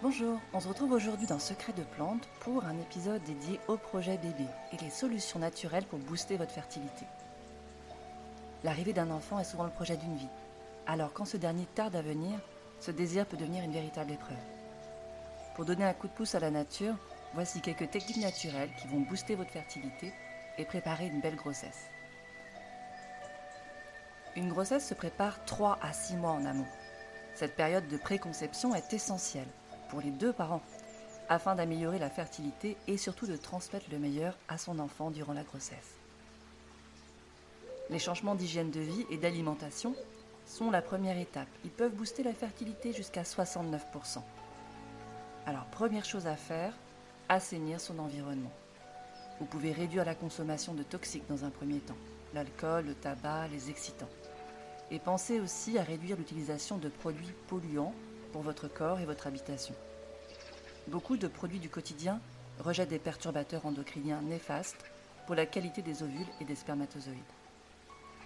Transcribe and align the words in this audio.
Bonjour, 0.00 0.38
on 0.52 0.60
se 0.60 0.68
retrouve 0.68 0.92
aujourd'hui 0.92 1.26
dans 1.26 1.40
Secret 1.40 1.72
de 1.72 1.82
plantes 1.82 2.28
pour 2.38 2.64
un 2.64 2.78
épisode 2.78 3.20
dédié 3.24 3.58
au 3.66 3.76
projet 3.76 4.16
bébé 4.16 4.46
et 4.72 4.76
les 4.76 4.90
solutions 4.90 5.40
naturelles 5.40 5.86
pour 5.86 5.98
booster 5.98 6.36
votre 6.36 6.52
fertilité. 6.52 7.04
L'arrivée 8.62 8.92
d'un 8.92 9.10
enfant 9.10 9.40
est 9.40 9.44
souvent 9.44 9.64
le 9.64 9.72
projet 9.72 9.96
d'une 9.96 10.14
vie. 10.14 10.28
Alors 10.86 11.12
quand 11.12 11.24
ce 11.24 11.36
dernier 11.36 11.66
tarde 11.74 11.96
à 11.96 12.02
venir, 12.02 12.38
ce 12.78 12.92
désir 12.92 13.26
peut 13.26 13.36
devenir 13.36 13.64
une 13.64 13.72
véritable 13.72 14.12
épreuve. 14.12 14.36
Pour 15.56 15.64
donner 15.64 15.84
un 15.84 15.94
coup 15.94 16.06
de 16.06 16.12
pouce 16.12 16.36
à 16.36 16.40
la 16.40 16.52
nature, 16.52 16.94
voici 17.34 17.60
quelques 17.60 17.90
techniques 17.90 18.22
naturelles 18.22 18.70
qui 18.80 18.86
vont 18.86 19.00
booster 19.00 19.34
votre 19.34 19.50
fertilité 19.50 20.14
et 20.58 20.64
préparer 20.64 21.08
une 21.08 21.20
belle 21.20 21.34
grossesse. 21.34 21.90
Une 24.36 24.48
grossesse 24.48 24.86
se 24.86 24.94
prépare 24.94 25.44
3 25.44 25.80
à 25.82 25.92
6 25.92 26.14
mois 26.14 26.30
en 26.30 26.44
amont. 26.44 26.68
Cette 27.34 27.56
période 27.56 27.88
de 27.88 27.96
préconception 27.96 28.76
est 28.76 28.92
essentielle 28.92 29.48
pour 29.90 30.00
les 30.00 30.10
deux 30.10 30.32
parents, 30.32 30.62
afin 31.28 31.54
d'améliorer 31.54 31.98
la 31.98 32.10
fertilité 32.10 32.76
et 32.86 32.96
surtout 32.96 33.26
de 33.26 33.36
transmettre 33.36 33.86
le 33.90 33.98
meilleur 33.98 34.36
à 34.48 34.58
son 34.58 34.78
enfant 34.78 35.10
durant 35.10 35.32
la 35.32 35.42
grossesse. 35.42 35.96
Les 37.90 37.98
changements 37.98 38.34
d'hygiène 38.34 38.70
de 38.70 38.80
vie 38.80 39.06
et 39.10 39.16
d'alimentation 39.16 39.94
sont 40.46 40.70
la 40.70 40.82
première 40.82 41.18
étape. 41.18 41.48
Ils 41.64 41.70
peuvent 41.70 41.94
booster 41.94 42.22
la 42.22 42.32
fertilité 42.32 42.92
jusqu'à 42.92 43.22
69%. 43.22 44.20
Alors, 45.46 45.64
première 45.66 46.04
chose 46.04 46.26
à 46.26 46.36
faire, 46.36 46.74
assainir 47.28 47.80
son 47.80 47.98
environnement. 47.98 48.52
Vous 49.40 49.46
pouvez 49.46 49.72
réduire 49.72 50.04
la 50.04 50.14
consommation 50.14 50.74
de 50.74 50.82
toxiques 50.82 51.28
dans 51.28 51.44
un 51.44 51.50
premier 51.50 51.78
temps, 51.78 51.96
l'alcool, 52.34 52.86
le 52.86 52.94
tabac, 52.94 53.48
les 53.48 53.70
excitants. 53.70 54.08
Et 54.90 54.98
pensez 54.98 55.40
aussi 55.40 55.78
à 55.78 55.82
réduire 55.82 56.16
l'utilisation 56.16 56.78
de 56.78 56.88
produits 56.88 57.34
polluants 57.46 57.94
pour 58.32 58.42
votre 58.42 58.68
corps 58.68 59.00
et 59.00 59.04
votre 59.04 59.26
habitation. 59.26 59.74
Beaucoup 60.88 61.16
de 61.16 61.28
produits 61.28 61.58
du 61.58 61.68
quotidien 61.68 62.20
rejettent 62.60 62.88
des 62.88 62.98
perturbateurs 62.98 63.66
endocriniens 63.66 64.22
néfastes 64.22 64.84
pour 65.26 65.34
la 65.34 65.46
qualité 65.46 65.82
des 65.82 66.02
ovules 66.02 66.26
et 66.40 66.44
des 66.44 66.54
spermatozoïdes. 66.54 67.18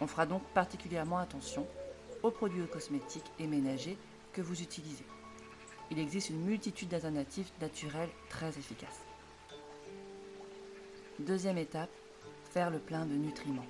On 0.00 0.06
fera 0.06 0.26
donc 0.26 0.42
particulièrement 0.54 1.18
attention 1.18 1.66
aux 2.22 2.30
produits 2.30 2.66
cosmétiques 2.66 3.30
et 3.38 3.46
ménagers 3.46 3.96
que 4.32 4.42
vous 4.42 4.60
utilisez. 4.62 5.04
Il 5.90 5.98
existe 5.98 6.30
une 6.30 6.44
multitude 6.44 6.88
d'alternatives 6.88 7.50
naturelles 7.60 8.10
très 8.28 8.50
efficaces. 8.50 9.00
Deuxième 11.18 11.58
étape, 11.58 11.90
faire 12.50 12.70
le 12.70 12.78
plein 12.78 13.06
de 13.06 13.14
nutriments. 13.14 13.66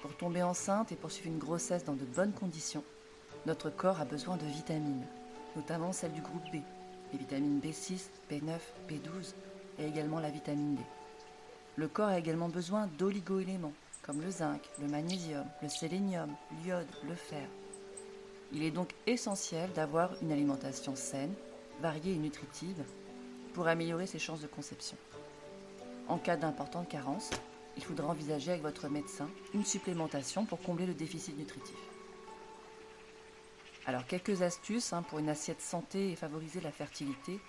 Pour 0.00 0.16
tomber 0.16 0.42
enceinte 0.42 0.90
et 0.92 0.96
poursuivre 0.96 1.28
une 1.28 1.38
grossesse 1.38 1.84
dans 1.84 1.94
de 1.94 2.04
bonnes 2.04 2.32
conditions, 2.32 2.84
notre 3.46 3.70
corps 3.70 4.00
a 4.00 4.04
besoin 4.04 4.36
de 4.36 4.46
vitamines 4.46 5.06
notamment 5.56 5.92
celle 5.92 6.12
du 6.12 6.20
groupe 6.20 6.44
B, 6.52 6.56
les 7.12 7.18
vitamines 7.18 7.60
B6, 7.60 8.08
B9, 8.30 8.58
B12 8.88 9.34
et 9.78 9.86
également 9.86 10.20
la 10.20 10.30
vitamine 10.30 10.76
D. 10.76 10.82
Le 11.76 11.88
corps 11.88 12.08
a 12.08 12.18
également 12.18 12.48
besoin 12.48 12.88
d'oligo-éléments 12.98 13.72
comme 14.02 14.20
le 14.20 14.30
zinc, 14.30 14.68
le 14.80 14.88
magnésium, 14.88 15.46
le 15.62 15.68
sélénium, 15.68 16.30
l'iode, 16.62 16.88
le 17.08 17.14
fer. 17.14 17.46
Il 18.52 18.62
est 18.64 18.70
donc 18.70 18.94
essentiel 19.06 19.70
d'avoir 19.72 20.10
une 20.20 20.32
alimentation 20.32 20.96
saine, 20.96 21.32
variée 21.80 22.12
et 22.12 22.18
nutritive 22.18 22.82
pour 23.54 23.68
améliorer 23.68 24.06
ses 24.06 24.18
chances 24.18 24.40
de 24.40 24.46
conception. 24.46 24.96
En 26.08 26.18
cas 26.18 26.36
d'importante 26.36 26.88
carence, 26.88 27.30
il 27.76 27.84
faudra 27.84 28.08
envisager 28.08 28.50
avec 28.50 28.62
votre 28.62 28.88
médecin 28.88 29.30
une 29.54 29.64
supplémentation 29.64 30.44
pour 30.44 30.60
combler 30.60 30.86
le 30.86 30.94
déficit 30.94 31.38
nutritif. 31.38 31.76
Alors 33.84 34.06
quelques 34.06 34.42
astuces 34.42 34.92
hein, 34.92 35.02
pour 35.02 35.18
une 35.18 35.28
assiette 35.28 35.60
santé 35.60 36.12
et 36.12 36.16
favoriser 36.16 36.60
la 36.60 36.70
fertilité. 36.70 37.40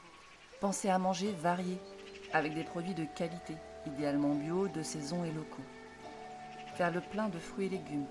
Pensez 0.61 0.89
à 0.89 0.97
manger 0.97 1.31
varié, 1.31 1.77
avec 2.31 2.55
des 2.55 2.63
produits 2.63 2.95
de 2.95 3.05
qualité, 3.05 3.53
idéalement 3.85 4.33
bio, 4.33 4.67
de 4.67 4.81
saison 4.81 5.23
et 5.23 5.31
locaux. 5.31 5.61
Faire 6.75 6.91
le 6.91 7.01
plein 7.01 7.29
de 7.29 7.37
fruits 7.37 7.67
et 7.67 7.69
légumes. 7.69 8.07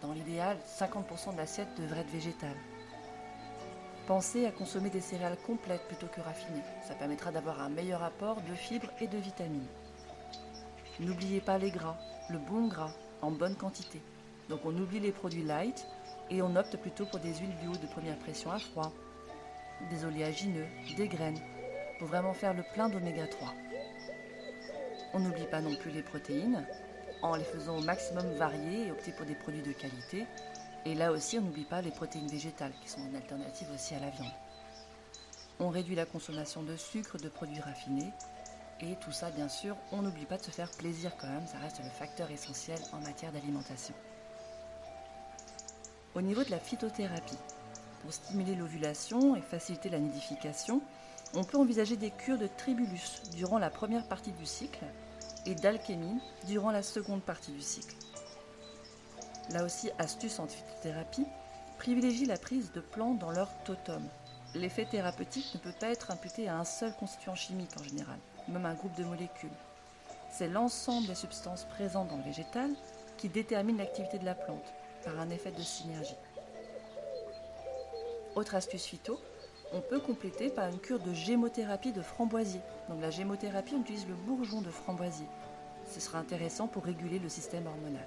Dans 0.00 0.14
l'idéal, 0.14 0.56
50% 0.78 1.32
de 1.32 1.36
l'assiette 1.36 1.68
devrait 1.78 2.00
être 2.00 2.10
végétale. 2.10 2.56
Pensez 4.06 4.46
à 4.46 4.52
consommer 4.52 4.88
des 4.88 5.00
céréales 5.00 5.36
complètes 5.46 5.86
plutôt 5.88 6.06
que 6.06 6.20
raffinées. 6.20 6.62
Ça 6.86 6.94
permettra 6.94 7.30
d'avoir 7.30 7.60
un 7.60 7.68
meilleur 7.68 8.02
apport 8.02 8.40
de 8.40 8.54
fibres 8.54 8.92
et 9.00 9.08
de 9.08 9.18
vitamines. 9.18 9.66
N'oubliez 11.00 11.40
pas 11.40 11.58
les 11.58 11.70
gras, 11.70 11.98
le 12.30 12.38
bon 12.38 12.68
gras, 12.68 12.94
en 13.20 13.32
bonne 13.32 13.56
quantité. 13.56 14.00
Donc 14.48 14.60
on 14.64 14.76
oublie 14.76 15.00
les 15.00 15.12
produits 15.12 15.42
light 15.42 15.86
et 16.30 16.42
on 16.42 16.56
opte 16.56 16.76
plutôt 16.76 17.06
pour 17.06 17.20
des 17.20 17.34
huiles 17.34 17.56
bio 17.62 17.72
de 17.72 17.86
première 17.86 18.18
pression 18.18 18.50
à 18.50 18.58
froid, 18.58 18.92
des 19.90 20.04
oléagineux, 20.04 20.66
des 20.96 21.08
graines, 21.08 21.40
pour 21.98 22.08
vraiment 22.08 22.34
faire 22.34 22.54
le 22.54 22.62
plein 22.74 22.88
d'oméga 22.88 23.26
3. 23.26 23.54
On 25.14 25.20
n'oublie 25.20 25.46
pas 25.46 25.60
non 25.60 25.74
plus 25.74 25.90
les 25.90 26.02
protéines, 26.02 26.66
en 27.22 27.36
les 27.36 27.44
faisant 27.44 27.78
au 27.78 27.82
maximum 27.82 28.26
variées 28.34 28.86
et 28.86 28.90
opter 28.90 29.12
pour 29.12 29.26
des 29.26 29.34
produits 29.34 29.62
de 29.62 29.72
qualité. 29.72 30.26
Et 30.84 30.94
là 30.94 31.12
aussi, 31.12 31.38
on 31.38 31.42
n'oublie 31.42 31.64
pas 31.64 31.80
les 31.80 31.90
protéines 31.90 32.28
végétales, 32.28 32.72
qui 32.82 32.88
sont 32.88 33.06
une 33.06 33.16
alternative 33.16 33.68
aussi 33.74 33.94
à 33.94 34.00
la 34.00 34.10
viande. 34.10 34.32
On 35.58 35.70
réduit 35.70 35.94
la 35.94 36.04
consommation 36.04 36.62
de 36.62 36.76
sucre, 36.76 37.18
de 37.18 37.28
produits 37.28 37.60
raffinés, 37.60 38.12
et 38.80 38.94
tout 38.96 39.12
ça, 39.12 39.30
bien 39.30 39.48
sûr, 39.48 39.74
on 39.90 40.02
n'oublie 40.02 40.26
pas 40.26 40.36
de 40.36 40.42
se 40.42 40.50
faire 40.50 40.70
plaisir 40.70 41.16
quand 41.16 41.28
même, 41.28 41.46
ça 41.46 41.58
reste 41.58 41.82
le 41.82 41.88
facteur 41.88 42.30
essentiel 42.30 42.78
en 42.92 43.00
matière 43.00 43.32
d'alimentation. 43.32 43.94
Au 46.16 46.22
niveau 46.22 46.42
de 46.42 46.50
la 46.50 46.58
phytothérapie, 46.58 47.36
pour 48.00 48.10
stimuler 48.10 48.54
l'ovulation 48.54 49.36
et 49.36 49.42
faciliter 49.42 49.90
la 49.90 49.98
nidification, 49.98 50.80
on 51.34 51.44
peut 51.44 51.58
envisager 51.58 51.98
des 51.98 52.10
cures 52.10 52.38
de 52.38 52.46
tribulus 52.46 53.20
durant 53.36 53.58
la 53.58 53.68
première 53.68 54.08
partie 54.08 54.32
du 54.32 54.46
cycle 54.46 54.82
et 55.44 55.54
d'alchémine 55.54 56.18
durant 56.46 56.70
la 56.70 56.82
seconde 56.82 57.20
partie 57.20 57.52
du 57.52 57.60
cycle. 57.60 57.96
Là 59.50 59.62
aussi, 59.62 59.90
astuce 59.98 60.38
en 60.38 60.46
phytothérapie, 60.46 61.26
privilégie 61.76 62.24
la 62.24 62.38
prise 62.38 62.72
de 62.72 62.80
plantes 62.80 63.18
dans 63.18 63.30
leur 63.30 63.50
totum. 63.64 64.02
L'effet 64.54 64.86
thérapeutique 64.86 65.54
ne 65.54 65.60
peut 65.60 65.78
pas 65.78 65.90
être 65.90 66.10
imputé 66.10 66.48
à 66.48 66.56
un 66.56 66.64
seul 66.64 66.94
constituant 66.96 67.34
chimique 67.34 67.78
en 67.78 67.84
général, 67.84 68.18
même 68.48 68.64
un 68.64 68.72
groupe 68.72 68.96
de 68.96 69.04
molécules. 69.04 69.50
C'est 70.30 70.48
l'ensemble 70.48 71.08
des 71.08 71.14
substances 71.14 71.64
présentes 71.64 72.08
dans 72.08 72.16
le 72.16 72.22
végétal 72.22 72.70
qui 73.18 73.28
détermine 73.28 73.76
l'activité 73.76 74.18
de 74.18 74.24
la 74.24 74.34
plante 74.34 74.72
par 75.06 75.20
un 75.20 75.30
effet 75.30 75.52
de 75.52 75.62
synergie. 75.62 76.16
Autre 78.34 78.56
astuce 78.56 78.84
phyto, 78.84 79.20
on 79.72 79.80
peut 79.80 80.00
compléter 80.00 80.50
par 80.50 80.68
une 80.68 80.80
cure 80.80 80.98
de 80.98 81.14
gémothérapie 81.14 81.92
de 81.92 82.02
framboisier. 82.02 82.60
Donc 82.88 83.00
la 83.00 83.10
gémothérapie, 83.10 83.74
on 83.76 83.82
utilise 83.82 84.06
le 84.08 84.14
bourgeon 84.14 84.60
de 84.60 84.70
framboisier. 84.70 85.26
Ce 85.88 86.00
sera 86.00 86.18
intéressant 86.18 86.66
pour 86.66 86.84
réguler 86.84 87.20
le 87.20 87.28
système 87.28 87.68
hormonal. 87.68 88.06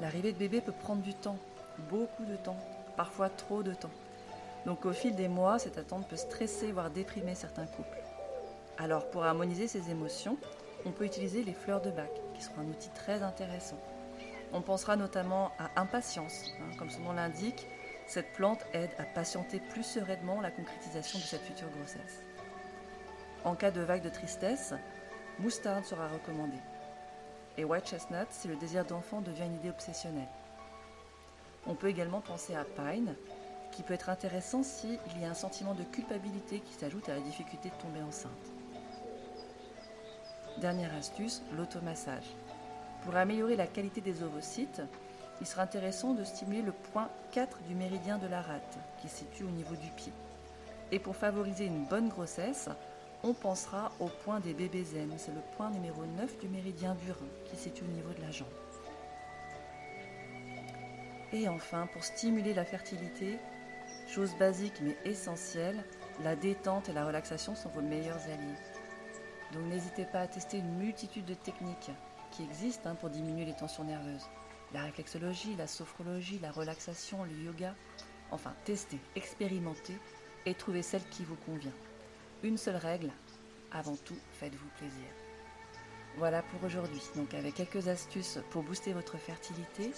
L'arrivée 0.00 0.32
de 0.32 0.38
bébé 0.38 0.60
peut 0.60 0.72
prendre 0.72 1.02
du 1.02 1.14
temps, 1.14 1.38
beaucoup 1.88 2.26
de 2.26 2.36
temps, 2.36 2.58
parfois 2.96 3.30
trop 3.30 3.62
de 3.62 3.72
temps. 3.72 3.90
Donc 4.66 4.84
au 4.84 4.92
fil 4.92 5.16
des 5.16 5.28
mois, 5.28 5.58
cette 5.58 5.78
attente 5.78 6.06
peut 6.08 6.16
stresser, 6.16 6.72
voire 6.72 6.90
déprimer 6.90 7.34
certains 7.34 7.66
couples. 7.66 8.02
Alors 8.76 9.08
pour 9.10 9.24
harmoniser 9.24 9.66
ces 9.66 9.90
émotions, 9.90 10.36
on 10.84 10.90
peut 10.90 11.04
utiliser 11.04 11.42
les 11.42 11.52
fleurs 11.52 11.80
de 11.80 11.90
bac, 11.90 12.10
qui 12.34 12.42
sont 12.42 12.58
un 12.58 12.68
outil 12.68 12.90
très 12.90 13.22
intéressant. 13.22 13.78
On 14.52 14.60
pensera 14.60 14.96
notamment 14.96 15.52
à 15.58 15.80
impatience. 15.80 16.52
Hein, 16.60 16.76
comme 16.78 16.90
son 16.90 17.00
nom 17.00 17.12
l'indique, 17.12 17.66
cette 18.06 18.32
plante 18.32 18.64
aide 18.72 18.90
à 18.98 19.04
patienter 19.04 19.60
plus 19.60 19.84
sereinement 19.84 20.40
la 20.40 20.50
concrétisation 20.50 21.18
de 21.18 21.24
cette 21.24 21.42
future 21.42 21.70
grossesse. 21.70 22.22
En 23.44 23.54
cas 23.54 23.70
de 23.70 23.80
vague 23.80 24.02
de 24.02 24.08
tristesse, 24.08 24.74
moutarde 25.38 25.84
sera 25.84 26.08
recommandée. 26.08 26.60
Et 27.56 27.64
white 27.64 27.88
chestnut 27.88 28.26
si 28.30 28.48
le 28.48 28.56
désir 28.56 28.84
d'enfant 28.84 29.20
devient 29.20 29.44
une 29.44 29.56
idée 29.56 29.70
obsessionnelle. 29.70 30.28
On 31.66 31.74
peut 31.74 31.88
également 31.88 32.20
penser 32.20 32.54
à 32.54 32.64
pine, 32.64 33.14
qui 33.70 33.82
peut 33.82 33.94
être 33.94 34.10
intéressant 34.10 34.62
s'il 34.62 34.98
y 35.20 35.24
a 35.24 35.30
un 35.30 35.34
sentiment 35.34 35.74
de 35.74 35.84
culpabilité 35.84 36.60
qui 36.60 36.74
s'ajoute 36.74 37.08
à 37.08 37.14
la 37.14 37.20
difficulté 37.20 37.70
de 37.70 37.74
tomber 37.82 38.02
enceinte. 38.02 38.61
Dernière 40.62 40.94
astuce, 40.94 41.42
l'automassage. 41.56 42.36
Pour 43.02 43.16
améliorer 43.16 43.56
la 43.56 43.66
qualité 43.66 44.00
des 44.00 44.22
ovocytes, 44.22 44.80
il 45.40 45.46
sera 45.46 45.62
intéressant 45.62 46.14
de 46.14 46.22
stimuler 46.22 46.62
le 46.62 46.70
point 46.70 47.08
4 47.32 47.62
du 47.66 47.74
méridien 47.74 48.16
de 48.16 48.28
la 48.28 48.40
rate, 48.40 48.78
qui 49.00 49.08
se 49.08 49.16
situe 49.16 49.42
au 49.42 49.50
niveau 49.50 49.74
du 49.74 49.90
pied. 49.96 50.12
Et 50.92 51.00
pour 51.00 51.16
favoriser 51.16 51.66
une 51.66 51.84
bonne 51.86 52.08
grossesse, 52.08 52.68
on 53.24 53.34
pensera 53.34 53.90
au 53.98 54.06
point 54.06 54.38
des 54.38 54.54
bébés 54.54 54.84
zen. 54.84 55.12
C'est 55.16 55.34
le 55.34 55.40
point 55.56 55.68
numéro 55.70 56.06
9 56.06 56.38
du 56.38 56.46
méridien 56.46 56.94
du 56.94 57.10
rein, 57.10 57.26
qui 57.46 57.56
se 57.56 57.64
situe 57.64 57.82
au 57.82 57.92
niveau 57.92 58.12
de 58.12 58.22
la 58.22 58.30
jambe. 58.30 58.46
Et 61.32 61.48
enfin, 61.48 61.88
pour 61.92 62.04
stimuler 62.04 62.54
la 62.54 62.64
fertilité, 62.64 63.36
chose 64.06 64.32
basique 64.38 64.80
mais 64.80 64.96
essentielle, 65.04 65.82
la 66.22 66.36
détente 66.36 66.88
et 66.88 66.92
la 66.92 67.04
relaxation 67.04 67.56
sont 67.56 67.70
vos 67.70 67.82
meilleurs 67.82 68.22
alliés. 68.26 68.71
Donc 69.52 69.64
n'hésitez 69.64 70.04
pas 70.04 70.20
à 70.20 70.26
tester 70.26 70.58
une 70.58 70.76
multitude 70.76 71.24
de 71.24 71.34
techniques 71.34 71.90
qui 72.30 72.42
existent 72.42 72.90
hein, 72.90 72.94
pour 72.94 73.10
diminuer 73.10 73.44
les 73.44 73.54
tensions 73.54 73.84
nerveuses. 73.84 74.26
La 74.72 74.82
réflexologie, 74.82 75.54
la 75.56 75.66
sophrologie, 75.66 76.38
la 76.40 76.50
relaxation, 76.50 77.24
le 77.24 77.44
yoga, 77.44 77.74
Enfin, 78.32 78.54
testez, 78.64 78.98
expérimentez 79.14 79.98
et 80.46 80.54
trouvez 80.54 80.82
celle 80.82 81.06
qui 81.10 81.22
vous 81.22 81.36
convient. 81.36 81.74
Une 82.42 82.56
seule 82.56 82.76
règle, 82.76 83.10
avant 83.70 83.94
tout, 83.94 84.16
faites-vous 84.32 84.68
plaisir. 84.78 85.06
Voilà 86.16 86.42
pour 86.42 86.64
aujourd'hui, 86.64 87.02
donc 87.14 87.34
avec 87.34 87.54
quelques 87.54 87.88
astuces 87.88 88.38
pour 88.50 88.62
booster 88.62 88.94
votre 88.94 89.18
fertilité. 89.18 89.92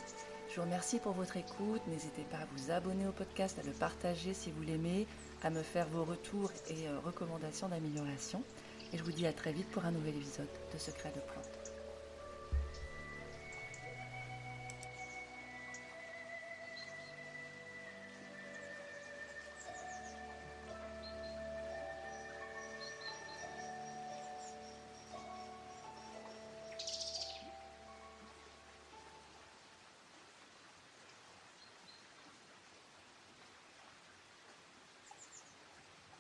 Je 0.50 0.56
vous 0.56 0.62
remercie 0.62 0.98
pour 0.98 1.12
votre 1.12 1.36
écoute. 1.36 1.80
N'hésitez 1.86 2.22
pas 2.24 2.38
à 2.38 2.46
vous 2.52 2.70
abonner 2.72 3.06
au 3.06 3.12
podcast, 3.12 3.58
à 3.58 3.62
le 3.62 3.72
partager 3.72 4.34
si 4.34 4.50
vous 4.50 4.62
l'aimez, 4.62 5.06
à 5.42 5.50
me 5.50 5.62
faire 5.62 5.88
vos 5.88 6.04
retours 6.04 6.50
et 6.68 6.88
euh, 6.88 6.98
recommandations 7.04 7.68
d'amélioration. 7.68 8.42
Et 8.94 8.96
je 8.96 9.02
vous 9.02 9.10
dis 9.10 9.26
à 9.26 9.32
très 9.32 9.52
vite 9.52 9.68
pour 9.72 9.84
un 9.84 9.90
nouvel 9.90 10.14
épisode 10.14 10.46
de 10.72 10.78
Secrets 10.78 11.10
de 11.10 11.20
Plantes. 11.32 11.63